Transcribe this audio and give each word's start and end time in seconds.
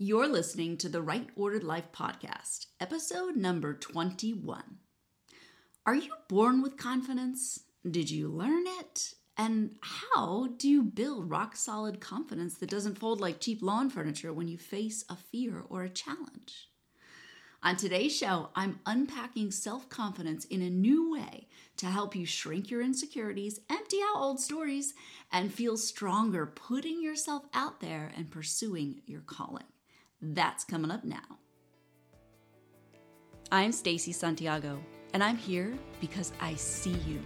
You're 0.00 0.28
listening 0.28 0.76
to 0.76 0.88
the 0.88 1.02
Right 1.02 1.28
Ordered 1.34 1.64
Life 1.64 1.90
podcast, 1.92 2.66
episode 2.78 3.34
number 3.34 3.74
21. 3.74 4.62
Are 5.86 5.94
you 5.96 6.12
born 6.28 6.62
with 6.62 6.76
confidence? 6.76 7.64
Did 7.90 8.08
you 8.08 8.28
learn 8.28 8.62
it? 8.78 9.14
And 9.36 9.74
how 9.80 10.50
do 10.56 10.68
you 10.68 10.84
build 10.84 11.28
rock 11.28 11.56
solid 11.56 12.00
confidence 12.00 12.54
that 12.58 12.70
doesn't 12.70 13.00
fold 13.00 13.20
like 13.20 13.40
cheap 13.40 13.60
lawn 13.60 13.90
furniture 13.90 14.32
when 14.32 14.46
you 14.46 14.56
face 14.56 15.04
a 15.08 15.16
fear 15.16 15.64
or 15.68 15.82
a 15.82 15.90
challenge? 15.90 16.68
On 17.64 17.74
today's 17.74 18.16
show, 18.16 18.50
I'm 18.54 18.78
unpacking 18.86 19.50
self 19.50 19.88
confidence 19.88 20.44
in 20.44 20.62
a 20.62 20.70
new 20.70 21.10
way 21.10 21.48
to 21.76 21.86
help 21.86 22.14
you 22.14 22.24
shrink 22.24 22.70
your 22.70 22.82
insecurities, 22.82 23.58
empty 23.68 23.98
out 24.00 24.20
old 24.20 24.38
stories, 24.38 24.94
and 25.32 25.52
feel 25.52 25.76
stronger 25.76 26.46
putting 26.46 27.02
yourself 27.02 27.46
out 27.52 27.80
there 27.80 28.12
and 28.16 28.30
pursuing 28.30 29.02
your 29.04 29.22
calling. 29.22 29.64
That's 30.20 30.64
coming 30.64 30.90
up 30.90 31.04
now. 31.04 31.38
I'm 33.52 33.70
Stacy 33.70 34.10
Santiago, 34.10 34.80
and 35.14 35.22
I'm 35.22 35.36
here 35.36 35.72
because 36.00 36.32
I 36.40 36.56
see 36.56 36.96
you. 37.06 37.20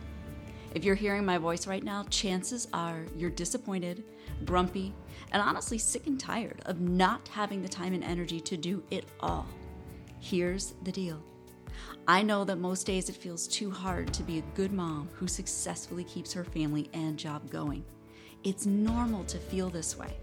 If 0.75 0.85
you're 0.85 0.95
hearing 0.95 1.25
my 1.25 1.39
voice 1.39 1.67
right 1.67 1.83
now, 1.83 2.05
chances 2.11 2.69
are 2.75 3.07
you're 3.17 3.31
disappointed, 3.31 4.05
grumpy, 4.45 4.95
and 5.33 5.41
honestly 5.41 5.79
sick 5.79 6.07
and 6.07 6.21
tired 6.21 6.61
of 6.67 6.81
not 6.81 7.29
having 7.29 7.63
the 7.63 7.69
time 7.69 7.95
and 7.95 8.05
energy 8.05 8.41
to 8.41 8.59
do 8.59 8.83
it 8.91 9.07
all. 9.21 9.47
Here's 10.21 10.75
the 10.83 10.93
deal 10.93 11.23
I 12.07 12.23
know 12.23 12.45
that 12.45 12.57
most 12.57 12.87
days 12.87 13.09
it 13.09 13.17
feels 13.17 13.49
too 13.49 13.71
hard 13.71 14.13
to 14.13 14.23
be 14.23 14.39
a 14.39 14.55
good 14.55 14.73
mom 14.73 15.09
who 15.15 15.27
successfully 15.27 16.05
keeps 16.05 16.35
her 16.35 16.45
family 16.45 16.91
and 16.93 17.19
job 17.19 17.51
going. 17.51 17.85
It's 18.45 18.67
normal 18.67 19.25
to 19.25 19.39
feel 19.39 19.71
this 19.71 19.97
way. 19.97 20.15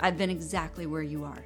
I've 0.00 0.18
been 0.18 0.30
exactly 0.30 0.86
where 0.86 1.02
you 1.02 1.24
are. 1.24 1.44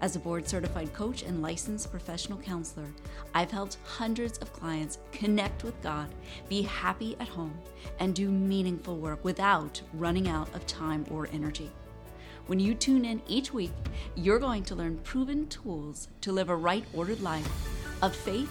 As 0.00 0.16
a 0.16 0.18
board 0.18 0.48
certified 0.48 0.94
coach 0.94 1.22
and 1.22 1.42
licensed 1.42 1.90
professional 1.90 2.38
counselor, 2.38 2.86
I've 3.34 3.50
helped 3.50 3.76
hundreds 3.84 4.38
of 4.38 4.50
clients 4.50 4.98
connect 5.12 5.62
with 5.62 5.80
God, 5.82 6.08
be 6.48 6.62
happy 6.62 7.16
at 7.20 7.28
home, 7.28 7.52
and 7.98 8.14
do 8.14 8.30
meaningful 8.30 8.96
work 8.96 9.22
without 9.22 9.80
running 9.92 10.26
out 10.26 10.54
of 10.54 10.66
time 10.66 11.04
or 11.10 11.28
energy. 11.34 11.70
When 12.46 12.58
you 12.58 12.74
tune 12.74 13.04
in 13.04 13.20
each 13.28 13.52
week, 13.52 13.72
you're 14.14 14.38
going 14.38 14.64
to 14.64 14.74
learn 14.74 14.96
proven 15.04 15.46
tools 15.48 16.08
to 16.22 16.32
live 16.32 16.48
a 16.48 16.56
right 16.56 16.84
ordered 16.94 17.20
life 17.20 17.48
of 18.00 18.16
faith, 18.16 18.50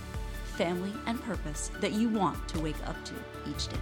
family, 0.56 0.94
and 1.08 1.20
purpose 1.24 1.72
that 1.80 1.94
you 1.94 2.10
want 2.10 2.48
to 2.50 2.60
wake 2.60 2.88
up 2.88 3.04
to 3.06 3.16
each 3.50 3.68
day. 3.68 3.78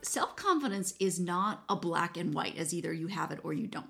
Self 0.00 0.34
confidence 0.34 0.94
is 0.98 1.20
not 1.20 1.62
a 1.68 1.76
black 1.76 2.16
and 2.16 2.32
white 2.32 2.56
as 2.56 2.72
either 2.72 2.92
you 2.92 3.08
have 3.08 3.30
it 3.30 3.40
or 3.44 3.52
you 3.52 3.66
don't. 3.66 3.86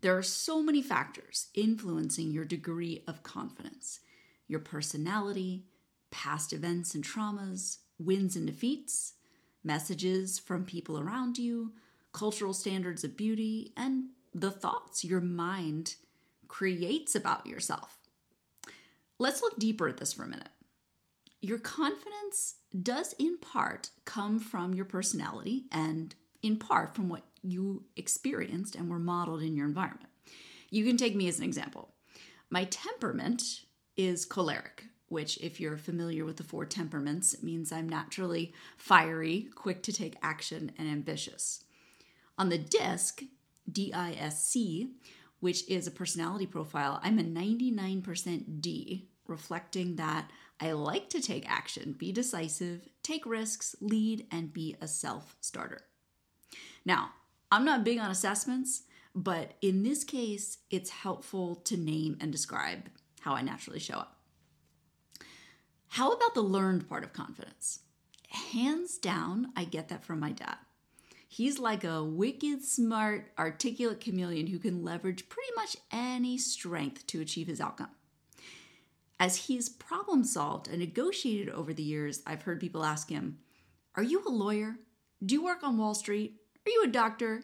There 0.00 0.16
are 0.16 0.22
so 0.22 0.62
many 0.62 0.82
factors 0.82 1.48
influencing 1.54 2.30
your 2.30 2.44
degree 2.44 3.02
of 3.06 3.22
confidence 3.22 4.00
your 4.48 4.60
personality, 4.60 5.64
past 6.12 6.52
events 6.52 6.94
and 6.94 7.02
traumas, 7.02 7.78
wins 7.98 8.36
and 8.36 8.46
defeats, 8.46 9.14
messages 9.64 10.38
from 10.38 10.64
people 10.64 11.00
around 11.00 11.36
you, 11.36 11.72
cultural 12.12 12.54
standards 12.54 13.02
of 13.02 13.16
beauty, 13.16 13.72
and 13.76 14.10
the 14.32 14.50
thoughts 14.50 15.04
your 15.04 15.20
mind 15.20 15.96
creates 16.46 17.14
about 17.14 17.46
yourself. 17.46 17.98
Let's 19.18 19.42
look 19.42 19.58
deeper 19.58 19.88
at 19.88 19.96
this 19.96 20.12
for 20.12 20.22
a 20.22 20.28
minute. 20.28 20.48
Your 21.40 21.58
confidence 21.58 22.56
does, 22.82 23.14
in 23.18 23.38
part, 23.38 23.90
come 24.04 24.38
from 24.38 24.74
your 24.74 24.84
personality 24.84 25.64
and 25.72 26.14
in 26.42 26.56
part 26.56 26.94
from 26.94 27.08
what 27.08 27.25
you 27.42 27.84
experienced 27.96 28.74
and 28.74 28.90
were 28.90 28.98
modeled 28.98 29.42
in 29.42 29.56
your 29.56 29.66
environment. 29.66 30.10
You 30.70 30.84
can 30.84 30.96
take 30.96 31.14
me 31.14 31.28
as 31.28 31.38
an 31.38 31.44
example. 31.44 31.94
My 32.50 32.64
temperament 32.64 33.42
is 33.96 34.24
choleric, 34.24 34.84
which, 35.08 35.38
if 35.38 35.60
you're 35.60 35.76
familiar 35.76 36.24
with 36.24 36.36
the 36.36 36.44
four 36.44 36.64
temperaments, 36.64 37.34
it 37.34 37.42
means 37.42 37.72
I'm 37.72 37.88
naturally 37.88 38.52
fiery, 38.76 39.48
quick 39.54 39.82
to 39.84 39.92
take 39.92 40.16
action, 40.22 40.72
and 40.78 40.88
ambitious. 40.88 41.64
On 42.38 42.48
the 42.48 42.58
DISC, 42.58 43.22
D 43.70 43.92
I 43.92 44.12
S 44.12 44.46
C, 44.46 44.90
which 45.40 45.68
is 45.68 45.86
a 45.86 45.92
personality 45.92 46.46
profile, 46.46 47.00
I'm 47.02 47.18
a 47.18 47.22
99% 47.22 48.60
D, 48.60 49.08
reflecting 49.26 49.96
that 49.96 50.30
I 50.60 50.72
like 50.72 51.10
to 51.10 51.20
take 51.20 51.50
action, 51.50 51.92
be 51.92 52.12
decisive, 52.12 52.88
take 53.02 53.26
risks, 53.26 53.76
lead, 53.80 54.26
and 54.30 54.52
be 54.52 54.76
a 54.80 54.88
self 54.88 55.36
starter. 55.40 55.82
Now, 56.84 57.10
I'm 57.50 57.64
not 57.64 57.84
big 57.84 57.98
on 57.98 58.10
assessments, 58.10 58.82
but 59.14 59.52
in 59.62 59.82
this 59.82 60.04
case, 60.04 60.58
it's 60.70 60.90
helpful 60.90 61.56
to 61.56 61.76
name 61.76 62.16
and 62.20 62.32
describe 62.32 62.88
how 63.20 63.34
I 63.34 63.42
naturally 63.42 63.78
show 63.78 63.94
up. 63.94 64.16
How 65.88 66.12
about 66.12 66.34
the 66.34 66.42
learned 66.42 66.88
part 66.88 67.04
of 67.04 67.12
confidence? 67.12 67.80
Hands 68.28 68.98
down, 68.98 69.52
I 69.56 69.64
get 69.64 69.88
that 69.88 70.04
from 70.04 70.20
my 70.20 70.32
dad. 70.32 70.56
He's 71.28 71.58
like 71.58 71.84
a 71.84 72.04
wicked 72.04 72.62
smart, 72.64 73.30
articulate 73.38 74.00
chameleon 74.00 74.48
who 74.48 74.58
can 74.58 74.84
leverage 74.84 75.28
pretty 75.28 75.50
much 75.54 75.76
any 75.90 76.38
strength 76.38 77.06
to 77.08 77.20
achieve 77.20 77.46
his 77.46 77.60
outcome. 77.60 77.90
As 79.18 79.46
he's 79.46 79.68
problem 79.68 80.24
solved 80.24 80.68
and 80.68 80.78
negotiated 80.78 81.48
over 81.48 81.72
the 81.72 81.82
years, 81.82 82.22
I've 82.26 82.42
heard 82.42 82.60
people 82.60 82.84
ask 82.84 83.08
him, 83.08 83.38
Are 83.94 84.02
you 84.02 84.22
a 84.26 84.30
lawyer? 84.30 84.76
Do 85.24 85.34
you 85.34 85.42
work 85.44 85.62
on 85.62 85.78
Wall 85.78 85.94
Street? 85.94 86.40
Are 86.66 86.70
you 86.70 86.82
a 86.84 86.88
doctor? 86.88 87.42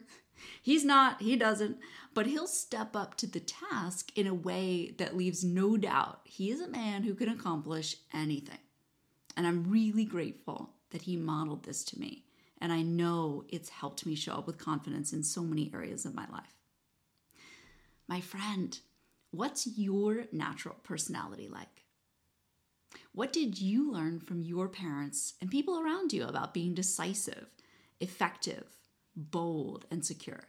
He's 0.61 0.83
not, 0.83 1.21
he 1.21 1.37
doesn't, 1.37 1.77
but 2.13 2.25
he'll 2.25 2.47
step 2.47 2.95
up 2.95 3.15
to 3.15 3.27
the 3.27 3.39
task 3.39 4.11
in 4.17 4.27
a 4.27 4.33
way 4.33 4.93
that 4.97 5.15
leaves 5.15 5.43
no 5.43 5.77
doubt 5.77 6.19
he 6.25 6.51
is 6.51 6.59
a 6.59 6.67
man 6.67 7.03
who 7.03 7.15
can 7.15 7.29
accomplish 7.29 7.95
anything. 8.13 8.57
And 9.37 9.47
I'm 9.47 9.71
really 9.71 10.03
grateful 10.03 10.71
that 10.89 11.03
he 11.03 11.15
modeled 11.15 11.63
this 11.63 11.83
to 11.85 11.99
me. 11.99 12.25
And 12.59 12.73
I 12.73 12.81
know 12.81 13.45
it's 13.49 13.69
helped 13.69 14.05
me 14.05 14.15
show 14.15 14.33
up 14.33 14.47
with 14.47 14.57
confidence 14.57 15.13
in 15.13 15.23
so 15.23 15.41
many 15.41 15.71
areas 15.73 16.05
of 16.05 16.13
my 16.13 16.25
life. 16.29 16.55
My 18.07 18.19
friend, 18.19 18.77
what's 19.31 19.67
your 19.77 20.25
natural 20.31 20.75
personality 20.83 21.47
like? 21.47 21.83
What 23.13 23.33
did 23.33 23.59
you 23.59 23.91
learn 23.91 24.19
from 24.19 24.41
your 24.41 24.67
parents 24.67 25.33
and 25.39 25.49
people 25.49 25.79
around 25.79 26.13
you 26.13 26.25
about 26.25 26.53
being 26.53 26.73
decisive, 26.73 27.47
effective, 27.99 28.65
bold, 29.15 29.85
and 29.91 30.05
secure? 30.05 30.45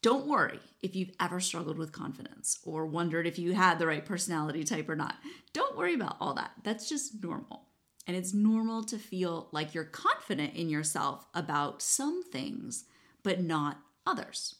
Don't 0.00 0.28
worry 0.28 0.60
if 0.80 0.94
you've 0.94 1.10
ever 1.18 1.40
struggled 1.40 1.76
with 1.76 1.90
confidence 1.90 2.58
or 2.64 2.86
wondered 2.86 3.26
if 3.26 3.38
you 3.38 3.52
had 3.54 3.78
the 3.78 3.86
right 3.86 4.04
personality 4.04 4.62
type 4.62 4.88
or 4.88 4.94
not. 4.94 5.16
Don't 5.52 5.76
worry 5.76 5.94
about 5.94 6.16
all 6.20 6.34
that. 6.34 6.52
That's 6.62 6.88
just 6.88 7.20
normal. 7.22 7.64
And 8.06 8.16
it's 8.16 8.32
normal 8.32 8.84
to 8.84 8.96
feel 8.96 9.48
like 9.50 9.74
you're 9.74 9.84
confident 9.84 10.54
in 10.54 10.70
yourself 10.70 11.26
about 11.34 11.82
some 11.82 12.22
things, 12.22 12.84
but 13.22 13.42
not 13.42 13.78
others. 14.06 14.54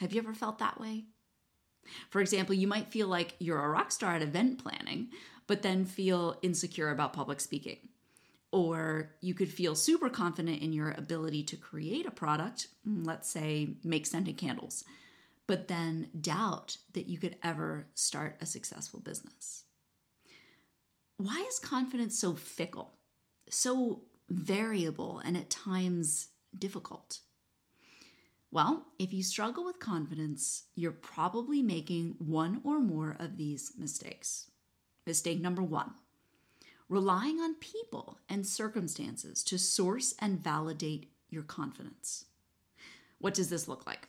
Have 0.00 0.12
you 0.12 0.20
ever 0.20 0.34
felt 0.34 0.58
that 0.58 0.80
way? 0.80 1.04
For 2.10 2.20
example, 2.20 2.54
you 2.54 2.66
might 2.66 2.92
feel 2.92 3.06
like 3.06 3.36
you're 3.38 3.64
a 3.64 3.70
rock 3.70 3.92
star 3.92 4.16
at 4.16 4.22
event 4.22 4.62
planning, 4.62 5.08
but 5.46 5.62
then 5.62 5.84
feel 5.84 6.38
insecure 6.42 6.90
about 6.90 7.12
public 7.12 7.40
speaking. 7.40 7.78
Or 8.52 9.14
you 9.22 9.32
could 9.32 9.50
feel 9.50 9.74
super 9.74 10.10
confident 10.10 10.62
in 10.62 10.74
your 10.74 10.90
ability 10.90 11.42
to 11.44 11.56
create 11.56 12.06
a 12.06 12.10
product, 12.10 12.68
mm, 12.86 13.06
let's 13.06 13.28
say 13.28 13.76
make 13.82 14.06
scented 14.06 14.36
candles, 14.36 14.84
but 15.46 15.68
then 15.68 16.10
doubt 16.20 16.76
that 16.92 17.06
you 17.06 17.18
could 17.18 17.36
ever 17.42 17.88
start 17.94 18.36
a 18.40 18.46
successful 18.46 19.00
business. 19.00 19.64
Why 21.16 21.44
is 21.48 21.58
confidence 21.58 22.18
so 22.18 22.34
fickle, 22.34 22.98
so 23.48 24.02
variable, 24.28 25.20
and 25.24 25.36
at 25.36 25.50
times 25.50 26.28
difficult? 26.56 27.20
Well, 28.50 28.86
if 28.98 29.14
you 29.14 29.22
struggle 29.22 29.64
with 29.64 29.78
confidence, 29.78 30.64
you're 30.74 30.92
probably 30.92 31.62
making 31.62 32.16
one 32.18 32.60
or 32.64 32.80
more 32.80 33.16
of 33.18 33.38
these 33.38 33.72
mistakes. 33.78 34.50
Mistake 35.06 35.40
number 35.40 35.62
one 35.62 35.92
relying 36.88 37.40
on 37.40 37.54
people 37.56 38.18
and 38.28 38.46
circumstances 38.46 39.42
to 39.44 39.58
source 39.58 40.14
and 40.18 40.42
validate 40.42 41.10
your 41.30 41.42
confidence. 41.42 42.26
What 43.18 43.34
does 43.34 43.50
this 43.50 43.68
look 43.68 43.86
like? 43.86 44.08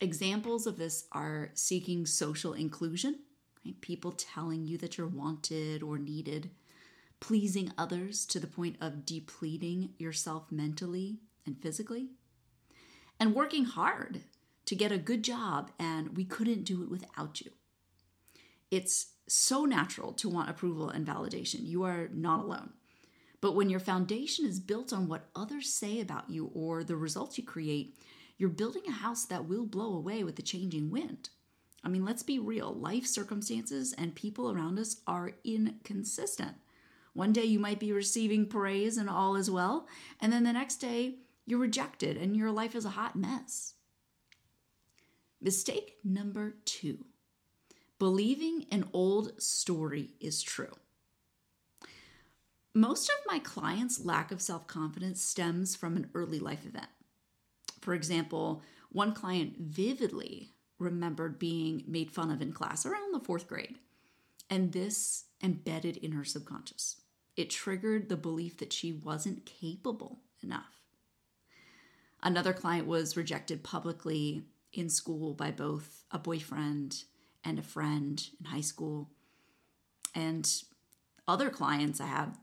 Examples 0.00 0.66
of 0.66 0.78
this 0.78 1.04
are 1.12 1.50
seeking 1.54 2.06
social 2.06 2.54
inclusion, 2.54 3.20
right? 3.64 3.80
people 3.80 4.12
telling 4.12 4.64
you 4.64 4.78
that 4.78 4.96
you're 4.96 5.06
wanted 5.06 5.82
or 5.82 5.98
needed, 5.98 6.50
pleasing 7.20 7.70
others 7.76 8.24
to 8.26 8.40
the 8.40 8.46
point 8.46 8.76
of 8.80 9.04
depleting 9.04 9.90
yourself 9.98 10.50
mentally 10.50 11.18
and 11.44 11.60
physically, 11.60 12.08
and 13.18 13.34
working 13.34 13.66
hard 13.66 14.22
to 14.64 14.74
get 14.74 14.90
a 14.90 14.98
good 14.98 15.22
job, 15.22 15.70
and 15.78 16.16
we 16.16 16.24
couldn't 16.24 16.64
do 16.64 16.82
it 16.82 16.90
without 16.90 17.40
you. 17.42 17.50
It's 18.70 19.14
so 19.26 19.64
natural 19.64 20.12
to 20.14 20.28
want 20.28 20.50
approval 20.50 20.90
and 20.90 21.06
validation. 21.06 21.66
You 21.66 21.84
are 21.84 22.08
not 22.12 22.40
alone. 22.40 22.70
But 23.40 23.54
when 23.54 23.70
your 23.70 23.80
foundation 23.80 24.44
is 24.44 24.60
built 24.60 24.92
on 24.92 25.08
what 25.08 25.28
others 25.34 25.72
say 25.72 26.00
about 26.00 26.28
you 26.28 26.50
or 26.54 26.84
the 26.84 26.96
results 26.96 27.38
you 27.38 27.44
create, 27.44 27.98
you're 28.36 28.48
building 28.48 28.82
a 28.86 28.92
house 28.92 29.24
that 29.26 29.46
will 29.46 29.66
blow 29.66 29.94
away 29.94 30.24
with 30.24 30.36
the 30.36 30.42
changing 30.42 30.90
wind. 30.90 31.30
I 31.82 31.88
mean, 31.88 32.04
let's 32.04 32.22
be 32.22 32.38
real 32.38 32.72
life 32.74 33.06
circumstances 33.06 33.94
and 33.96 34.14
people 34.14 34.50
around 34.50 34.78
us 34.78 35.00
are 35.06 35.32
inconsistent. 35.44 36.56
One 37.14 37.32
day 37.32 37.44
you 37.44 37.58
might 37.58 37.80
be 37.80 37.92
receiving 37.92 38.46
praise 38.46 38.96
and 38.96 39.08
all 39.08 39.34
is 39.36 39.50
well, 39.50 39.88
and 40.20 40.32
then 40.32 40.44
the 40.44 40.52
next 40.52 40.76
day 40.76 41.16
you're 41.46 41.58
rejected 41.58 42.16
and 42.16 42.36
your 42.36 42.50
life 42.50 42.74
is 42.74 42.84
a 42.84 42.90
hot 42.90 43.16
mess. 43.16 43.74
Mistake 45.40 45.96
number 46.04 46.56
two 46.64 47.06
believing 48.00 48.64
an 48.72 48.88
old 48.94 49.40
story 49.40 50.14
is 50.20 50.42
true. 50.42 50.72
Most 52.74 53.10
of 53.10 53.26
my 53.26 53.38
clients' 53.38 54.04
lack 54.04 54.32
of 54.32 54.40
self 54.40 54.66
confidence 54.66 55.22
stems 55.22 55.76
from 55.76 55.96
an 55.96 56.10
early 56.14 56.40
life 56.40 56.64
event. 56.64 56.88
For 57.80 57.94
example, 57.94 58.62
one 58.90 59.12
client 59.12 59.56
vividly 59.58 60.48
remembered 60.78 61.38
being 61.38 61.84
made 61.86 62.10
fun 62.10 62.30
of 62.30 62.40
in 62.40 62.52
class 62.52 62.86
around 62.86 63.12
the 63.12 63.20
fourth 63.20 63.46
grade, 63.46 63.76
and 64.48 64.72
this 64.72 65.24
embedded 65.42 65.98
in 65.98 66.12
her 66.12 66.24
subconscious. 66.24 67.02
It 67.36 67.50
triggered 67.50 68.08
the 68.08 68.16
belief 68.16 68.56
that 68.58 68.72
she 68.72 68.92
wasn't 68.92 69.44
capable 69.44 70.20
enough. 70.42 70.80
Another 72.22 72.54
client 72.54 72.86
was 72.86 73.16
rejected 73.16 73.62
publicly 73.62 74.44
in 74.72 74.88
school 74.88 75.34
by 75.34 75.50
both 75.50 76.04
a 76.10 76.18
boyfriend 76.18 77.04
and 77.44 77.58
a 77.58 77.62
friend 77.62 78.22
in 78.38 78.46
high 78.46 78.60
school. 78.60 79.10
And 80.14 80.50
other 81.26 81.50
clients 81.50 82.00
I 82.00 82.06
have 82.06 82.38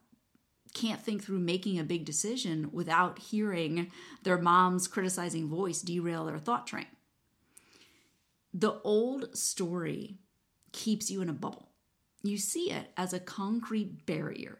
can't 0.74 1.02
think 1.02 1.24
through 1.24 1.40
making 1.40 1.80
a 1.80 1.84
big 1.84 2.06
decision 2.06 2.70
without 2.72 3.20
hearing 3.20 3.92
their 4.24 4.38
mom's 4.38 4.88
criticizing 4.88 5.48
voice 5.48 5.82
derail 5.82 6.26
their 6.26 6.38
thought 6.38 6.68
train. 6.68 6.86
The 8.54 8.80
old 8.84 9.36
story 9.36 10.20
keeps 10.72 11.10
you 11.10 11.22
in 11.22 11.30
a 11.30 11.34
bubble. 11.34 11.70
You 12.24 12.38
see 12.38 12.72
it 12.72 12.92
as 12.96 13.14
a 13.14 13.20
concrete 13.20 14.06
barrier, 14.06 14.60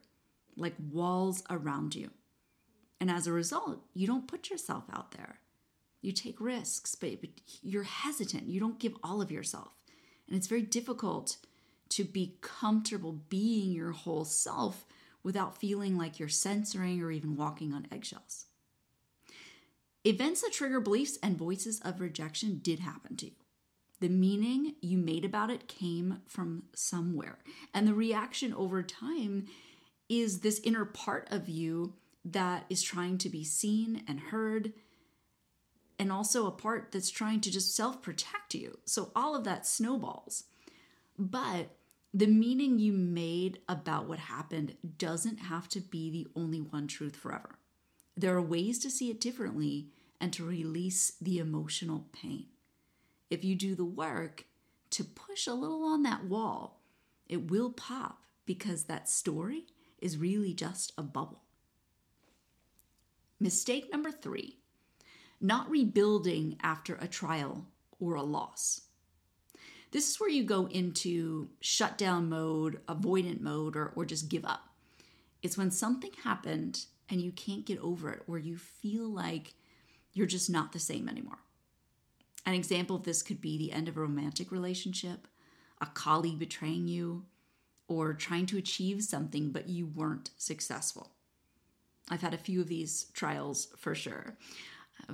like 0.56 0.76
walls 0.92 1.44
around 1.50 1.96
you. 1.96 2.12
And 3.00 3.12
as 3.12 3.28
a 3.28 3.32
result, 3.32 3.84
you 3.94 4.08
don't 4.08 4.28
put 4.28 4.50
yourself 4.50 4.86
out 4.92 5.12
there. 5.12 5.40
You 6.02 6.12
take 6.12 6.40
risks, 6.40 6.96
but, 6.96 7.20
you're 7.62 7.84
hesitant. 7.84 8.48
You 8.48 8.60
don't 8.60 8.80
give 8.80 8.96
all 9.04 9.22
of 9.22 9.32
yourself. 9.32 9.74
And 10.28 10.36
it's 10.36 10.48
very 10.48 10.62
difficult 10.62 11.38
to 11.90 12.04
be 12.04 12.38
comfortable 12.42 13.22
being 13.30 13.72
your 13.72 13.92
whole 13.92 14.26
self 14.26 14.86
without 15.24 15.58
feeling 15.58 15.98
like 15.98 16.20
you're 16.20 16.30
censoring 16.30 17.02
or 17.02 17.12
even 17.12 17.36
walking 17.36 17.74
on 17.74 17.88
eggshells. 17.92 18.46
Events 20.04 20.42
that 20.42 20.54
trigger 20.54 20.80
beliefs 20.80 21.18
and 21.22 21.38
voices 21.38 21.82
of 21.82 22.00
rejection 22.00 22.60
did 22.64 22.80
happen 22.80 23.16
to 23.18 23.26
you. 23.26 23.32
The 24.00 24.10
meaning 24.10 24.76
you 24.80 24.98
made 24.98 25.26
about 25.26 25.50
it 25.50 25.68
came 25.68 26.22
from 26.28 26.64
somewhere. 26.74 27.40
And 27.74 27.88
the 27.88 27.94
reaction 27.94 28.54
over 28.54 28.84
time 28.84 29.48
is 30.08 30.40
this 30.40 30.62
inner 30.64 30.86
part 30.86 31.28
of 31.32 31.50
you 31.50 31.94
that 32.24 32.66
is 32.70 32.82
trying 32.82 33.18
to 33.18 33.30
be 33.30 33.44
seen 33.44 34.04
and 34.08 34.20
heard, 34.20 34.74
and 36.00 36.12
also 36.12 36.46
a 36.46 36.52
part 36.52 36.92
that's 36.92 37.10
trying 37.10 37.42
to 37.42 37.52
just 37.52 37.76
self 37.76 38.02
protect 38.02 38.54
you. 38.54 38.78
So 38.86 39.12
all 39.16 39.36
of 39.36 39.44
that 39.46 39.66
snowballs. 39.66 40.44
But 41.18 41.70
the 42.14 42.28
meaning 42.28 42.80
you 42.80 42.94
made 42.94 43.60
about 43.68 44.08
what 44.08 44.20
happened 44.20 44.76
doesn't 44.98 45.38
have 45.38 45.68
to 45.70 45.82
be 45.82 46.10
the 46.10 46.28
only 46.36 46.62
one 46.62 46.88
truth 46.88 47.16
forever. 47.16 47.58
There 48.16 48.36
are 48.36 48.42
ways 48.42 48.80
to 48.80 48.90
see 48.90 49.10
it 49.10 49.22
differently 49.22 49.90
and 50.20 50.34
to 50.34 50.46
release 50.46 51.14
the 51.22 51.40
emotional 51.40 52.08
pain. 52.12 52.48
If 53.30 53.44
you 53.44 53.56
do 53.56 53.76
the 53.76 53.86
work 53.86 54.46
to 54.92 55.04
push 55.04 55.48
a 55.48 55.54
little 55.54 55.84
on 55.84 56.04
that 56.04 56.26
wall, 56.26 56.82
it 57.28 57.52
will 57.52 57.72
pop 57.72 58.24
because 58.46 58.86
that 58.86 59.10
story 59.10 59.66
is 60.00 60.18
really 60.18 60.54
just 60.54 60.94
a 60.98 61.04
bubble. 61.04 61.44
Mistake 63.40 63.92
number 63.92 64.12
three 64.12 64.58
not 65.40 65.70
rebuilding 65.70 66.58
after 66.62 66.96
a 66.96 67.08
trial 67.08 67.66
or 68.00 68.16
a 68.16 68.24
loss. 68.24 68.82
This 69.92 70.10
is 70.10 70.20
where 70.20 70.30
you 70.30 70.44
go 70.44 70.68
into 70.68 71.50
shutdown 71.62 72.30
mode, 72.30 72.82
avoidant 72.88 73.42
mode, 73.42 73.76
or, 73.76 73.94
or 73.96 74.06
just 74.06 74.30
give 74.30 74.46
up. 74.46 74.70
It's 75.42 75.58
when 75.58 75.72
something 75.72 76.12
happened 76.24 76.86
and 77.10 77.22
you 77.22 77.32
can't 77.32 77.66
get 77.66 77.80
over 77.80 78.12
it, 78.12 78.24
or 78.28 78.38
you 78.38 78.58
feel 78.58 79.08
like 79.08 79.54
you're 80.12 80.28
just 80.28 80.50
not 80.50 80.74
the 80.74 80.80
same 80.80 81.08
anymore. 81.08 81.40
An 82.46 82.54
example 82.54 82.96
of 82.96 83.04
this 83.04 83.22
could 83.22 83.40
be 83.40 83.58
the 83.58 83.72
end 83.72 83.88
of 83.88 83.96
a 83.98 84.02
romantic 84.02 84.52
relationship, 84.52 85.28
a 85.80 85.86
colleague 85.86 86.40
betraying 86.40 86.88
you, 86.88 87.26
or 87.88 88.14
trying 88.14 88.46
to 88.48 88.58
achieve 88.58 89.04
something 89.04 89.52
but 89.52 89.70
you 89.70 89.86
weren't 89.86 90.32
successful. 90.38 91.12
I've 92.10 92.22
had 92.22 92.34
a 92.34 92.38
few 92.38 92.62
of 92.62 92.68
these 92.68 93.06
trials 93.14 93.68
for 93.78 93.96
sure. 93.96 94.38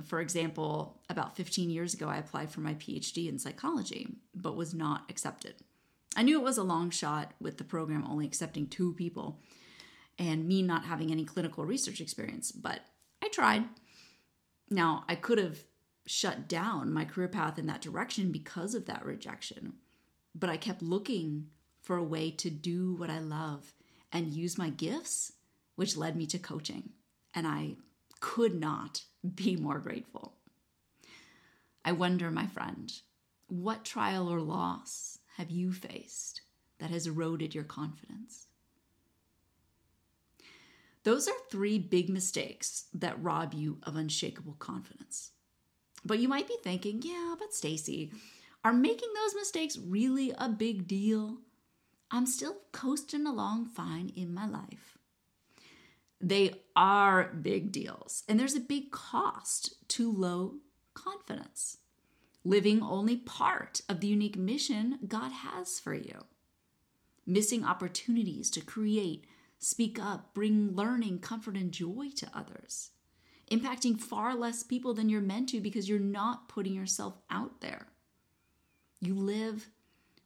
For 0.02 0.20
example, 0.20 1.00
about 1.08 1.36
15 1.36 1.70
years 1.70 1.94
ago, 1.94 2.08
I 2.08 2.16
applied 2.16 2.50
for 2.50 2.60
my 2.60 2.74
PhD 2.74 3.28
in 3.28 3.38
psychology, 3.38 4.08
but 4.34 4.56
was 4.56 4.74
not 4.74 5.04
accepted. 5.08 5.54
I 6.16 6.22
knew 6.22 6.38
it 6.38 6.44
was 6.44 6.58
a 6.58 6.64
long 6.64 6.90
shot 6.90 7.32
with 7.40 7.58
the 7.58 7.64
program 7.64 8.04
only 8.04 8.26
accepting 8.26 8.66
two 8.66 8.94
people 8.94 9.40
and 10.18 10.46
me 10.46 10.62
not 10.62 10.84
having 10.84 11.10
any 11.10 11.24
clinical 11.24 11.64
research 11.64 12.00
experience, 12.00 12.52
but 12.52 12.80
I 13.22 13.28
tried. 13.28 13.64
Now, 14.70 15.04
I 15.08 15.14
could 15.14 15.38
have 15.38 15.58
shut 16.06 16.48
down 16.48 16.92
my 16.92 17.04
career 17.04 17.28
path 17.28 17.58
in 17.58 17.66
that 17.66 17.80
direction 17.80 18.30
because 18.30 18.74
of 18.74 18.86
that 18.86 19.04
rejection, 19.04 19.74
but 20.34 20.50
I 20.50 20.56
kept 20.56 20.82
looking 20.82 21.48
for 21.82 21.96
a 21.96 22.02
way 22.02 22.30
to 22.30 22.50
do 22.50 22.94
what 22.94 23.10
I 23.10 23.18
love 23.18 23.74
and 24.12 24.32
use 24.32 24.56
my 24.56 24.70
gifts, 24.70 25.32
which 25.76 25.96
led 25.96 26.16
me 26.16 26.26
to 26.26 26.38
coaching. 26.38 26.90
And 27.34 27.46
I 27.46 27.76
could 28.20 28.54
not 28.54 29.02
be 29.34 29.56
more 29.56 29.78
grateful. 29.78 30.34
I 31.84 31.92
wonder, 31.92 32.30
my 32.30 32.46
friend, 32.46 32.92
what 33.48 33.84
trial 33.84 34.28
or 34.28 34.40
loss 34.40 35.18
have 35.36 35.50
you 35.50 35.72
faced 35.72 36.42
that 36.78 36.90
has 36.90 37.06
eroded 37.06 37.54
your 37.54 37.64
confidence? 37.64 38.46
Those 41.02 41.28
are 41.28 41.34
three 41.50 41.78
big 41.78 42.08
mistakes 42.08 42.86
that 42.94 43.22
rob 43.22 43.52
you 43.52 43.78
of 43.82 43.96
unshakable 43.96 44.56
confidence. 44.58 45.32
But 46.04 46.18
you 46.18 46.28
might 46.28 46.48
be 46.48 46.56
thinking, 46.62 47.02
yeah, 47.04 47.34
but 47.38 47.52
Stacy, 47.52 48.10
are 48.64 48.72
making 48.72 49.10
those 49.14 49.34
mistakes 49.34 49.78
really 49.78 50.32
a 50.38 50.48
big 50.48 50.86
deal? 50.86 51.38
I'm 52.10 52.26
still 52.26 52.56
coasting 52.72 53.26
along 53.26 53.66
fine 53.66 54.10
in 54.16 54.32
my 54.32 54.46
life. 54.46 54.98
They 56.24 56.62
are 56.74 57.34
big 57.42 57.70
deals, 57.70 58.22
and 58.26 58.40
there's 58.40 58.54
a 58.54 58.60
big 58.60 58.90
cost 58.90 59.74
to 59.88 60.10
low 60.10 60.54
confidence, 60.94 61.76
living 62.42 62.82
only 62.82 63.18
part 63.18 63.82
of 63.90 64.00
the 64.00 64.06
unique 64.06 64.38
mission 64.38 65.00
God 65.06 65.32
has 65.32 65.78
for 65.78 65.92
you, 65.92 66.24
missing 67.26 67.62
opportunities 67.62 68.50
to 68.52 68.62
create, 68.62 69.26
speak 69.58 69.98
up, 69.98 70.32
bring 70.32 70.74
learning, 70.74 71.18
comfort, 71.18 71.58
and 71.58 71.70
joy 71.70 72.08
to 72.16 72.30
others, 72.32 72.92
impacting 73.50 74.00
far 74.00 74.34
less 74.34 74.62
people 74.62 74.94
than 74.94 75.10
you're 75.10 75.20
meant 75.20 75.50
to 75.50 75.60
because 75.60 75.90
you're 75.90 75.98
not 75.98 76.48
putting 76.48 76.72
yourself 76.72 77.18
out 77.28 77.60
there. 77.60 77.88
You 78.98 79.14
live 79.14 79.68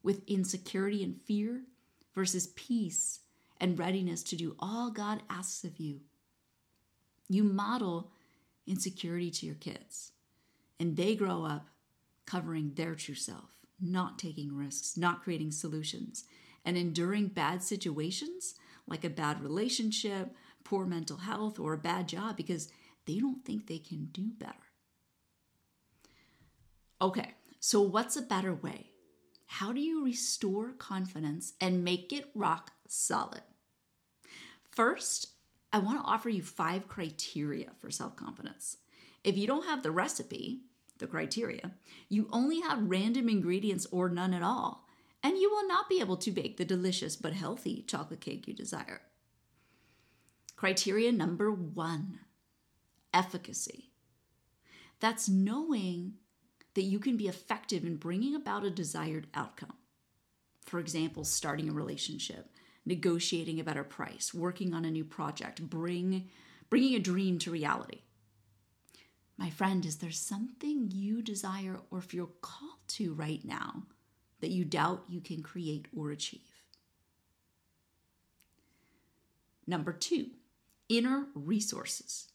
with 0.05 0.23
insecurity 0.28 1.02
and 1.02 1.21
fear 1.23 1.64
versus 2.14 2.47
peace 2.55 3.19
and 3.61 3.79
readiness 3.79 4.23
to 4.25 4.37
do 4.37 4.57
all 4.59 4.91
God 4.91 5.23
asks 5.29 5.65
of 5.65 5.79
you. 5.79 6.00
You 7.29 7.45
model 7.45 8.11
insecurity 8.67 9.31
to 9.31 9.47
your 9.47 9.55
kids, 9.55 10.12
and 10.79 10.97
they 10.97 11.15
grow 11.15 11.45
up 11.45 11.69
covering 12.27 12.73
their 12.75 12.95
true 12.95 13.15
self, 13.15 13.50
not 13.81 14.19
taking 14.19 14.55
risks, 14.55 14.97
not 14.97 15.23
creating 15.23 15.50
solutions, 15.50 16.25
and 16.65 16.77
enduring 16.77 17.29
bad 17.29 17.62
situations 17.62 18.55
like 18.87 19.05
a 19.05 19.11
bad 19.11 19.43
relationship, 19.43 20.35
poor 20.65 20.87
mental 20.87 21.19
health, 21.19 21.59
or 21.59 21.73
a 21.73 21.79
bad 21.79 22.09
job 22.09 22.37
because 22.37 22.69
they 23.07 23.19
don't 23.19 23.45
think 23.45 23.67
they 23.67 23.79
can 23.79 24.09
do 24.12 24.31
better. 24.38 24.53
Okay, 27.00 27.35
so 27.61 27.81
what's 27.81 28.17
a 28.17 28.23
better 28.23 28.55
way? 28.55 28.91
How 29.50 29.73
do 29.73 29.81
you 29.81 30.05
restore 30.05 30.73
confidence 30.73 31.55
and 31.59 31.83
make 31.83 32.12
it 32.12 32.31
rock 32.35 32.71
solid? 32.87 33.40
First, 34.71 35.28
I 35.73 35.78
want 35.78 35.99
to 35.99 36.05
offer 36.07 36.28
you 36.28 36.43
five 36.43 36.87
criteria 36.87 37.71
for 37.78 37.90
self 37.90 38.14
confidence. 38.14 38.76
If 39.25 39.38
you 39.38 39.47
don't 39.47 39.64
have 39.64 39.83
the 39.83 39.90
recipe, 39.90 40.61
the 40.99 41.07
criteria, 41.07 41.73
you 42.11 42.28
only 42.31 42.61
have 42.61 42.90
random 42.90 43.28
ingredients 43.31 43.87
or 43.90 44.11
none 44.11 44.35
at 44.35 44.43
all, 44.43 44.87
and 45.23 45.38
you 45.38 45.50
will 45.50 45.67
not 45.67 45.88
be 45.88 46.00
able 46.00 46.19
to 46.19 46.31
bake 46.31 46.59
the 46.59 46.64
delicious 46.67 47.17
but 47.17 47.33
healthy 47.33 47.83
chocolate 47.88 48.21
cake 48.21 48.47
you 48.47 48.55
desire. 48.55 49.00
Criteria 50.57 51.11
number 51.11 51.50
one 51.50 52.21
efficacy. 53.14 53.93
That's 55.00 55.28
knowing 55.28 56.14
that 56.78 56.85
you 56.85 57.00
can 57.00 57.16
be 57.16 57.26
effective 57.26 57.85
in 57.85 57.97
bringing 57.97 58.37
about 58.37 58.64
a 58.64 58.70
desired 58.70 59.26
outcome. 59.35 59.73
For 60.64 60.78
example, 60.78 61.25
starting 61.25 61.68
a 61.68 61.73
relationship, 61.73 62.52
negotiating 62.87 63.58
a 63.58 63.64
better 63.64 63.82
price, 63.82 64.32
working 64.32 64.73
on 64.73 64.85
a 64.85 64.90
new 64.92 65.02
project, 65.02 65.68
bring, 65.68 66.28
bringing 66.70 66.94
a 66.94 67.00
dream 67.00 67.40
to 67.40 67.50
reality. 67.50 68.02
My 69.37 69.50
friend, 69.50 69.85
is 69.85 69.97
there 69.97 70.12
something 70.12 70.88
you 70.92 71.20
desire 71.20 71.80
or 71.90 72.00
feel 72.00 72.30
called 72.42 72.87
to 72.90 73.12
right 73.12 73.44
now 73.44 73.82
that 74.40 74.50
you 74.50 74.64
doubt 74.64 75.02
you 75.08 75.20
can 75.20 75.42
create 75.42 75.88
or 75.97 76.12
achieve? 76.12 76.62
Number 79.66 79.92
two, 79.92 80.26
inner 80.88 81.26
resources. 81.35 82.28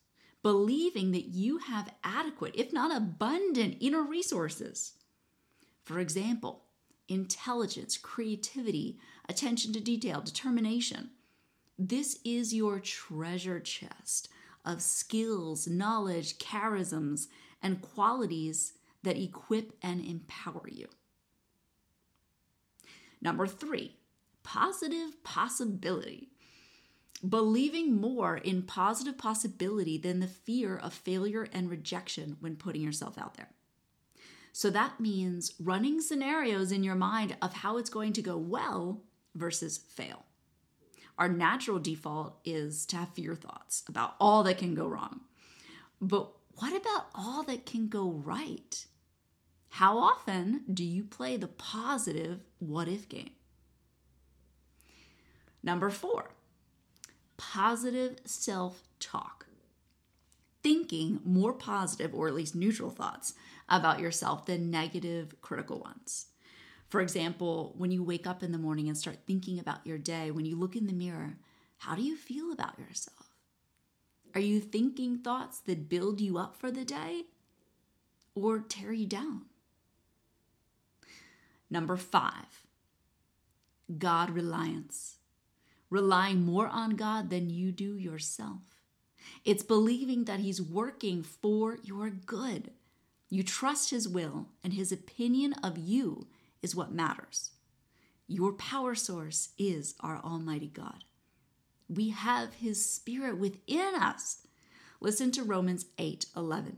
Believing 0.43 1.12
that 1.13 1.29
you 1.29 1.57
have 1.57 1.93
adequate, 2.03 2.53
if 2.55 2.71
not 2.73 2.95
abundant, 2.95 3.77
inner 3.79 4.03
resources. 4.03 4.93
For 5.83 6.00
example, 6.00 6.65
intelligence, 7.07 7.97
creativity, 7.97 9.00
attention 9.27 9.73
to 9.73 9.79
detail, 9.79 10.21
determination. 10.21 11.12
This 11.79 12.19
is 12.23 12.53
your 12.53 12.79
treasure 12.79 13.59
chest 13.59 14.29
of 14.65 14.81
skills, 14.81 15.67
knowledge, 15.67 16.38
charisms, 16.38 17.27
and 17.62 17.81
qualities 17.81 18.73
that 19.03 19.17
equip 19.17 19.77
and 19.81 20.05
empower 20.05 20.67
you. 20.69 20.88
Number 23.21 23.47
three, 23.47 23.95
positive 24.43 25.23
possibility. 25.23 26.33
Believing 27.27 27.96
more 27.96 28.38
in 28.38 28.63
positive 28.63 29.18
possibility 29.18 29.98
than 29.98 30.20
the 30.20 30.27
fear 30.27 30.75
of 30.75 30.94
failure 30.94 31.48
and 31.53 31.70
rejection 31.70 32.38
when 32.42 32.58
putting 32.58 32.82
yourself 32.82 33.18
out 33.18 33.36
there. 33.36 33.50
So 34.51 34.70
that 34.70 35.00
means 35.00 35.53
running 35.60 36.01
scenarios 36.01 36.72
in 36.72 36.84
your 36.84 36.96
mind 36.96 37.36
of 37.42 37.53
how 37.53 37.77
it's 37.77 37.89
going 37.89 38.13
to 38.13 38.22
go 38.22 38.38
well 38.38 39.01
versus 39.34 39.77
fail. 39.77 40.25
Our 41.18 41.30
natural 41.30 41.80
default 41.80 42.39
is 42.44 42.86
to 42.88 42.98
have 42.98 43.10
fear 43.10 43.36
thoughts 43.36 43.84
about 43.88 44.15
all 44.20 44.44
that 44.44 44.58
can 44.58 44.75
go 44.75 44.88
wrong. 44.88 45.22
But 46.01 46.32
what 46.56 46.75
about 46.75 47.06
all 47.15 47.44
that 47.44 47.65
can 47.65 47.88
go 47.88 48.10
right? 48.10 48.86
How 49.70 49.98
often 49.98 50.63
do 50.72 50.84
you 50.84 51.03
play 51.03 51.38
the 51.38 51.48
positive 51.48 52.42
what 52.60 52.88
if 52.88 53.10
game? 53.10 53.32
Number 55.63 55.89
four, 55.89 56.30
positive 57.38 58.18
self 58.25 58.84
talk. 59.00 59.48
Thinking 60.62 61.20
more 61.25 61.54
positive 61.54 62.13
or 62.13 62.28
at 62.28 62.34
least 62.34 62.56
neutral 62.56 62.90
thoughts 62.90 63.34
about 63.68 64.00
yourself 64.00 64.46
than 64.46 64.72
negative 64.72 65.36
critical 65.42 65.80
ones. 65.80 66.28
For 66.88 67.02
example, 67.02 67.74
when 67.78 67.92
you 67.92 68.04
wake 68.04 68.28
up 68.28 68.44
in 68.44 68.52
the 68.52 68.58
morning 68.58 68.88
and 68.88 68.98
start 68.98 69.20
thinking 69.25 69.60
about 69.60 69.86
your 69.86 69.98
day, 69.98 70.32
when 70.32 70.46
you 70.46 70.56
look 70.56 70.75
in 70.75 70.88
the 70.88 70.94
mirror, 70.94 71.38
how 71.78 71.96
do 71.96 72.04
you 72.04 72.16
feel 72.16 72.52
about 72.52 72.78
yourself? 72.80 73.34
Are 74.36 74.42
you 74.42 74.60
thinking 74.60 75.18
thoughts 75.18 75.60
that 75.62 75.90
build 75.90 76.22
you 76.22 76.38
up 76.38 76.56
for 76.56 76.72
the 76.72 76.86
day 76.86 77.24
or 78.36 78.60
tear 78.60 78.94
you 78.94 79.06
down? 79.06 79.46
Number 81.70 81.98
five, 81.98 82.68
God 83.98 84.30
reliance. 84.30 85.18
Relying 85.93 86.43
more 86.43 86.67
on 86.69 86.95
God 86.95 87.29
than 87.29 87.51
you 87.51 87.71
do 87.71 87.95
yourself. 87.95 88.62
It's 89.45 89.62
believing 89.62 90.23
that 90.23 90.39
He's 90.39 90.59
working 90.59 91.21
for 91.21 91.77
your 91.83 92.09
good. 92.09 92.71
You 93.29 93.43
trust 93.43 93.91
His 93.91 94.09
will 94.09 94.47
and 94.63 94.73
His 94.73 94.91
opinion 94.91 95.53
of 95.62 95.77
you 95.77 96.25
is 96.63 96.75
what 96.75 96.91
matters. 96.91 97.51
Your 98.27 98.53
power 98.53 98.95
source 98.95 99.50
is 99.59 99.93
our 100.00 100.17
Almighty 100.17 100.71
God. 100.73 101.03
We 101.88 102.09
have 102.09 102.55
His 102.55 102.83
Spirit 102.83 103.38
within 103.38 103.93
us. 103.93 104.47
Listen 105.00 105.29
to 105.29 105.43
Romans 105.43 105.85
8 106.00 106.25
11. 106.35 106.77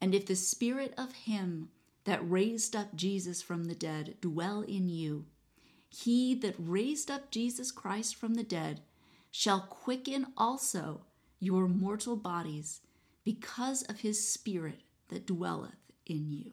And 0.00 0.12
if 0.12 0.26
the 0.26 0.34
Spirit 0.34 0.92
of 0.98 1.12
Him 1.12 1.68
that 2.02 2.28
raised 2.28 2.74
up 2.74 2.96
Jesus 2.96 3.42
from 3.42 3.66
the 3.66 3.76
dead 3.76 4.16
dwell 4.20 4.62
in 4.62 4.88
you, 4.88 5.26
He 5.98 6.34
that 6.34 6.54
raised 6.58 7.10
up 7.10 7.30
Jesus 7.30 7.70
Christ 7.70 8.16
from 8.16 8.34
the 8.34 8.42
dead 8.42 8.82
shall 9.30 9.60
quicken 9.60 10.26
also 10.36 11.06
your 11.40 11.68
mortal 11.68 12.16
bodies 12.16 12.82
because 13.24 13.82
of 13.84 14.00
His 14.00 14.28
Spirit 14.28 14.82
that 15.08 15.26
dwelleth 15.26 15.90
in 16.04 16.30
you. 16.30 16.52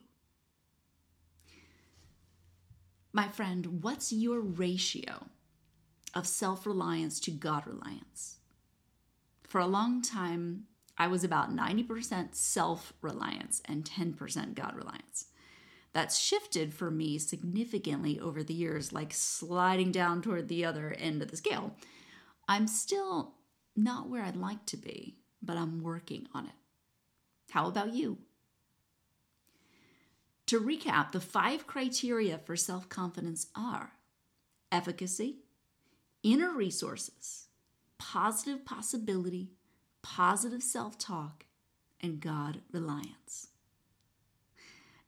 My 3.12 3.28
friend, 3.28 3.82
what's 3.82 4.12
your 4.12 4.40
ratio 4.40 5.26
of 6.14 6.26
self 6.26 6.64
reliance 6.64 7.20
to 7.20 7.30
God 7.30 7.66
reliance? 7.66 8.38
For 9.42 9.60
a 9.60 9.66
long 9.66 10.00
time, 10.00 10.64
I 10.96 11.06
was 11.06 11.22
about 11.22 11.54
90% 11.54 12.34
self 12.34 12.94
reliance 13.02 13.60
and 13.66 13.84
10% 13.84 14.54
God 14.54 14.74
reliance. 14.74 15.26
That's 15.94 16.18
shifted 16.18 16.74
for 16.74 16.90
me 16.90 17.18
significantly 17.18 18.18
over 18.18 18.42
the 18.42 18.52
years, 18.52 18.92
like 18.92 19.14
sliding 19.14 19.92
down 19.92 20.22
toward 20.22 20.48
the 20.48 20.64
other 20.64 20.92
end 20.98 21.22
of 21.22 21.30
the 21.30 21.36
scale. 21.36 21.76
I'm 22.48 22.66
still 22.66 23.36
not 23.76 24.08
where 24.08 24.22
I'd 24.22 24.36
like 24.36 24.66
to 24.66 24.76
be, 24.76 25.16
but 25.40 25.56
I'm 25.56 25.82
working 25.82 26.26
on 26.34 26.46
it. 26.46 26.52
How 27.50 27.68
about 27.68 27.94
you? 27.94 28.18
To 30.48 30.60
recap, 30.60 31.12
the 31.12 31.20
five 31.20 31.66
criteria 31.66 32.38
for 32.38 32.56
self 32.56 32.88
confidence 32.88 33.46
are 33.54 33.92
efficacy, 34.72 35.38
inner 36.24 36.52
resources, 36.52 37.46
positive 37.98 38.64
possibility, 38.64 39.52
positive 40.02 40.62
self 40.62 40.98
talk, 40.98 41.46
and 42.00 42.20
God 42.20 42.60
reliance. 42.72 43.48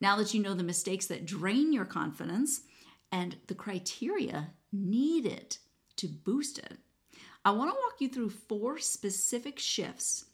Now 0.00 0.16
that 0.16 0.34
you 0.34 0.42
know 0.42 0.54
the 0.54 0.62
mistakes 0.62 1.06
that 1.06 1.26
drain 1.26 1.72
your 1.72 1.84
confidence 1.84 2.62
and 3.10 3.36
the 3.46 3.54
criteria 3.54 4.50
needed 4.72 5.56
to 5.96 6.08
boost 6.08 6.58
it, 6.58 6.78
I 7.44 7.50
want 7.50 7.70
to 7.70 7.76
walk 7.80 8.00
you 8.00 8.08
through 8.08 8.30
four 8.30 8.78
specific 8.78 9.58
shifts 9.58 10.26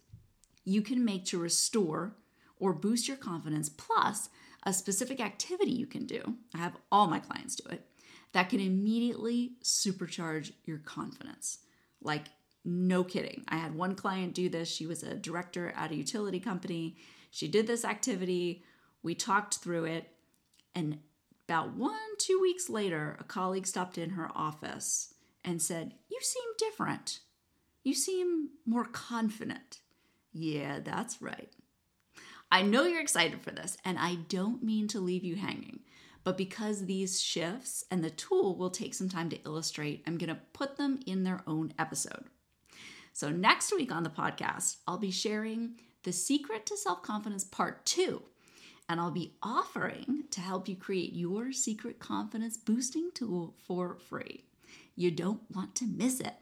you 0.64 0.82
can 0.82 1.04
make 1.04 1.24
to 1.26 1.38
restore 1.38 2.16
or 2.56 2.72
boost 2.72 3.08
your 3.08 3.16
confidence, 3.16 3.68
plus 3.68 4.28
a 4.62 4.72
specific 4.72 5.20
activity 5.20 5.72
you 5.72 5.86
can 5.86 6.06
do. 6.06 6.36
I 6.54 6.58
have 6.58 6.76
all 6.90 7.08
my 7.08 7.18
clients 7.18 7.56
do 7.56 7.68
it 7.70 7.84
that 8.32 8.48
can 8.48 8.60
immediately 8.60 9.52
supercharge 9.62 10.52
your 10.64 10.78
confidence. 10.78 11.58
Like, 12.00 12.28
no 12.64 13.02
kidding. 13.04 13.44
I 13.48 13.56
had 13.56 13.74
one 13.74 13.94
client 13.94 14.34
do 14.34 14.48
this. 14.48 14.70
She 14.70 14.86
was 14.86 15.02
a 15.02 15.16
director 15.16 15.72
at 15.76 15.90
a 15.90 15.96
utility 15.96 16.40
company. 16.40 16.96
She 17.30 17.48
did 17.48 17.66
this 17.66 17.84
activity. 17.84 18.62
We 19.02 19.14
talked 19.14 19.56
through 19.56 19.84
it. 19.84 20.08
And 20.74 20.98
about 21.48 21.74
one, 21.74 22.16
two 22.18 22.38
weeks 22.40 22.68
later, 22.68 23.16
a 23.20 23.24
colleague 23.24 23.66
stopped 23.66 23.98
in 23.98 24.10
her 24.10 24.30
office 24.34 25.14
and 25.44 25.60
said, 25.60 25.94
You 26.10 26.18
seem 26.20 26.44
different. 26.58 27.20
You 27.82 27.94
seem 27.94 28.50
more 28.64 28.84
confident. 28.84 29.80
Yeah, 30.32 30.78
that's 30.80 31.20
right. 31.20 31.50
I 32.50 32.62
know 32.62 32.84
you're 32.84 33.00
excited 33.00 33.40
for 33.40 33.50
this, 33.50 33.76
and 33.84 33.98
I 33.98 34.16
don't 34.28 34.62
mean 34.62 34.86
to 34.88 35.00
leave 35.00 35.24
you 35.24 35.36
hanging. 35.36 35.80
But 36.24 36.36
because 36.36 36.84
these 36.84 37.20
shifts 37.20 37.84
and 37.90 38.04
the 38.04 38.10
tool 38.10 38.56
will 38.56 38.70
take 38.70 38.94
some 38.94 39.08
time 39.08 39.28
to 39.30 39.40
illustrate, 39.44 40.04
I'm 40.06 40.18
going 40.18 40.28
to 40.28 40.40
put 40.52 40.76
them 40.76 41.00
in 41.06 41.24
their 41.24 41.42
own 41.46 41.74
episode. 41.78 42.26
So, 43.12 43.30
next 43.30 43.74
week 43.74 43.90
on 43.92 44.04
the 44.04 44.10
podcast, 44.10 44.76
I'll 44.86 44.98
be 44.98 45.10
sharing 45.10 45.76
the 46.04 46.12
secret 46.12 46.66
to 46.66 46.76
self 46.76 47.02
confidence 47.02 47.44
part 47.44 47.84
two. 47.84 48.22
And 48.92 49.00
I'll 49.00 49.10
be 49.10 49.32
offering 49.42 50.24
to 50.32 50.42
help 50.42 50.68
you 50.68 50.76
create 50.76 51.14
your 51.14 51.50
secret 51.50 51.98
confidence 51.98 52.58
boosting 52.58 53.08
tool 53.14 53.54
for 53.66 53.96
free. 53.96 54.44
You 54.96 55.10
don't 55.10 55.40
want 55.50 55.74
to 55.76 55.86
miss 55.86 56.20
it. 56.20 56.34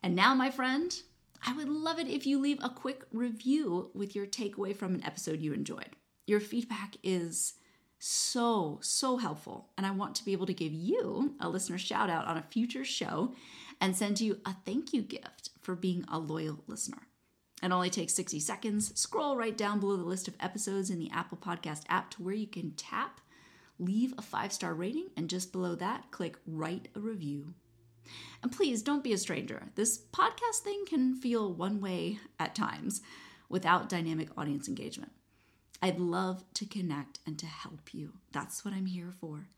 And 0.00 0.14
now, 0.14 0.32
my 0.36 0.52
friend, 0.52 0.96
I 1.44 1.52
would 1.56 1.68
love 1.68 1.98
it 1.98 2.06
if 2.06 2.24
you 2.24 2.38
leave 2.38 2.62
a 2.62 2.68
quick 2.68 3.02
review 3.12 3.90
with 3.94 4.14
your 4.14 4.26
takeaway 4.26 4.76
from 4.76 4.94
an 4.94 5.04
episode 5.04 5.40
you 5.40 5.52
enjoyed. 5.52 5.96
Your 6.28 6.38
feedback 6.38 6.98
is 7.02 7.54
so, 7.98 8.78
so 8.80 9.16
helpful. 9.16 9.70
And 9.76 9.84
I 9.84 9.90
want 9.90 10.14
to 10.14 10.24
be 10.24 10.30
able 10.30 10.46
to 10.46 10.54
give 10.54 10.72
you 10.72 11.34
a 11.40 11.48
listener 11.48 11.78
shout 11.78 12.10
out 12.10 12.28
on 12.28 12.36
a 12.36 12.42
future 12.42 12.84
show 12.84 13.34
and 13.80 13.96
send 13.96 14.20
you 14.20 14.38
a 14.46 14.54
thank 14.64 14.92
you 14.92 15.02
gift 15.02 15.50
for 15.60 15.74
being 15.74 16.04
a 16.06 16.20
loyal 16.20 16.62
listener. 16.68 17.08
It 17.64 17.72
only 17.72 17.90
takes 17.90 18.14
60 18.14 18.38
seconds. 18.40 18.92
Scroll 18.98 19.36
right 19.36 19.56
down 19.56 19.80
below 19.80 19.96
the 19.96 20.04
list 20.04 20.28
of 20.28 20.34
episodes 20.38 20.90
in 20.90 20.98
the 20.98 21.10
Apple 21.10 21.38
Podcast 21.38 21.82
app 21.88 22.10
to 22.10 22.22
where 22.22 22.34
you 22.34 22.46
can 22.46 22.72
tap, 22.72 23.20
leave 23.78 24.12
a 24.18 24.22
five 24.22 24.52
star 24.52 24.74
rating, 24.74 25.08
and 25.16 25.30
just 25.30 25.50
below 25.50 25.74
that, 25.76 26.10
click 26.10 26.36
write 26.46 26.88
a 26.94 27.00
review 27.00 27.54
and 28.42 28.52
please 28.52 28.82
don't 28.82 29.04
be 29.04 29.12
a 29.12 29.18
stranger. 29.18 29.68
This 29.74 29.98
podcast 30.12 30.60
thing 30.62 30.84
can 30.86 31.14
feel 31.14 31.52
one 31.52 31.80
way 31.80 32.18
at 32.38 32.54
times, 32.54 33.00
without 33.48 33.88
dynamic 33.88 34.28
audience 34.36 34.68
engagement. 34.68 35.12
I'd 35.82 35.98
love 35.98 36.44
to 36.54 36.66
connect 36.66 37.18
and 37.26 37.38
to 37.38 37.46
help 37.46 37.92
you. 37.92 38.14
That's 38.32 38.64
what 38.64 38.74
I'm 38.74 38.86
here 38.86 39.12
for. 39.20 39.48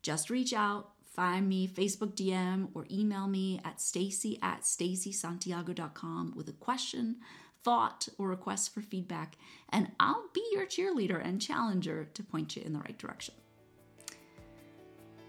Just 0.00 0.30
reach 0.30 0.52
out, 0.52 0.90
find 1.04 1.48
me 1.48 1.68
Facebook 1.68 2.14
DM 2.14 2.68
or 2.74 2.86
email 2.90 3.26
me 3.26 3.60
at 3.64 3.80
stacy 3.80 4.38
at 4.42 4.62
stacysantiago.com 4.62 6.34
with 6.36 6.48
a 6.48 6.52
question, 6.52 7.16
thought, 7.64 8.08
or 8.18 8.28
request 8.28 8.74
for 8.74 8.80
feedback, 8.80 9.36
and 9.70 9.90
I'll 10.00 10.28
be 10.32 10.44
your 10.52 10.66
cheerleader 10.66 11.24
and 11.24 11.40
challenger 11.40 12.08
to 12.14 12.22
point 12.22 12.56
you 12.56 12.62
in 12.62 12.72
the 12.72 12.80
right 12.80 12.98
direction. 12.98 13.34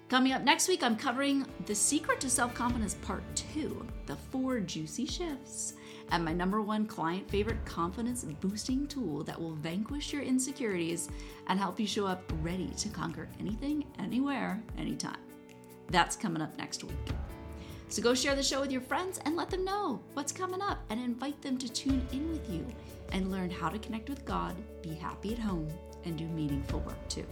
Coming 0.09 0.33
up 0.33 0.43
next 0.43 0.67
week, 0.67 0.83
I'm 0.83 0.95
covering 0.95 1.45
The 1.65 1.73
Secret 1.73 2.19
to 2.19 2.29
Self 2.29 2.53
Confidence 2.53 2.95
Part 2.95 3.23
2 3.35 3.85
The 4.05 4.15
Four 4.15 4.59
Juicy 4.59 5.05
Shifts 5.05 5.73
and 6.11 6.23
my 6.23 6.33
number 6.33 6.61
one 6.61 6.85
client 6.85 7.27
favorite 7.29 7.65
confidence 7.65 8.23
boosting 8.23 8.85
tool 8.87 9.23
that 9.23 9.39
will 9.39 9.55
vanquish 9.55 10.13
your 10.13 10.21
insecurities 10.21 11.09
and 11.47 11.57
help 11.57 11.79
you 11.79 11.87
show 11.87 12.05
up 12.05 12.21
ready 12.41 12.67
to 12.77 12.89
conquer 12.89 13.27
anything, 13.39 13.85
anywhere, 13.97 14.61
anytime. 14.77 15.17
That's 15.89 16.15
coming 16.15 16.41
up 16.41 16.57
next 16.57 16.83
week. 16.83 17.32
So 17.89 18.01
go 18.01 18.13
share 18.13 18.35
the 18.35 18.43
show 18.43 18.61
with 18.61 18.71
your 18.71 18.81
friends 18.81 19.19
and 19.25 19.35
let 19.35 19.49
them 19.49 19.63
know 19.63 20.01
what's 20.13 20.31
coming 20.31 20.61
up 20.61 20.83
and 20.89 20.99
invite 20.99 21.41
them 21.41 21.57
to 21.59 21.71
tune 21.71 22.07
in 22.11 22.29
with 22.31 22.49
you 22.49 22.65
and 23.11 23.31
learn 23.31 23.49
how 23.49 23.69
to 23.69 23.77
connect 23.79 24.09
with 24.09 24.25
God, 24.25 24.55
be 24.81 24.93
happy 24.95 25.33
at 25.33 25.39
home, 25.39 25.71
and 26.05 26.17
do 26.17 26.25
meaningful 26.25 26.79
work 26.79 27.07
too. 27.07 27.25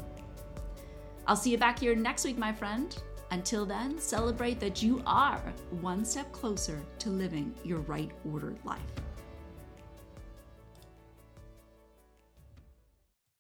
I'll 1.28 1.36
see 1.36 1.52
you 1.52 1.58
back 1.58 1.80
here 1.80 1.96
next 1.96 2.26
week, 2.26 2.38
my 2.38 2.54
friend. 2.54 2.96
Until 3.32 3.66
then, 3.66 3.98
celebrate 3.98 4.60
that 4.60 4.84
you 4.84 5.02
are 5.06 5.42
one 5.80 6.04
step 6.04 6.32
closer 6.32 6.82
to 7.00 7.10
living 7.10 7.56
your 7.64 7.80
right 7.80 8.12
ordered 8.30 8.58
life. 8.66 8.82